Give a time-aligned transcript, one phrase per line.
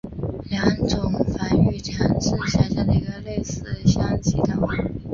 [0.49, 4.67] 良种繁育场是下辖的一个类似乡级单位。